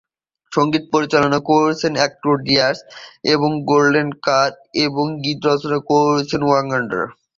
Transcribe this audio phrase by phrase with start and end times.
[0.51, 2.77] সঙ্গীত পরিচালনা করেছেন আন্দ্রেয়াস
[3.69, 4.49] গোল্ডাকার
[4.85, 7.05] এবং গীত রচনা করেছেন ওয়াগ্নার।